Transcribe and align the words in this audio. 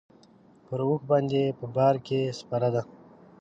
پر 0.65 0.79
اوښ 0.87 1.01
باندې 1.09 1.41
په 1.59 1.65
بار 1.75 1.95
کې 2.07 2.19
سپره 2.39 2.67
ده. 2.75 2.81